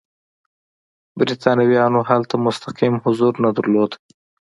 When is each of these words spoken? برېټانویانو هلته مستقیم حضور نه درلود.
برېټانویانو 1.19 1.99
هلته 2.09 2.35
مستقیم 2.45 2.93
حضور 3.03 3.33
نه 3.43 3.49
درلود. 3.57 3.91